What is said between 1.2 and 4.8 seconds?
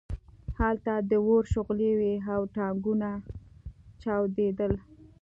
اور شغلې وې او ټانکونه چاودېدل